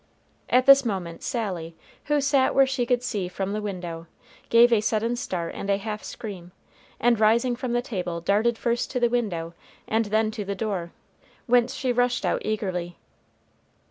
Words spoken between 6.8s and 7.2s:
and